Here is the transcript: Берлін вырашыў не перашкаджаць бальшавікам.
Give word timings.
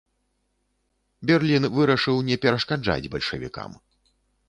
Берлін 1.31 1.63
вырашыў 1.77 2.17
не 2.33 2.41
перашкаджаць 2.47 3.11
бальшавікам. 3.19 3.83